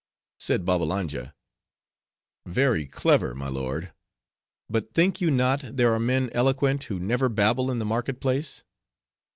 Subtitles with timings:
[0.39, 1.35] Said Babbalanja,
[2.47, 3.93] "Very clever, my lord;
[4.67, 8.63] but think you not, there are men eloquent, who never babble in the marketplace?"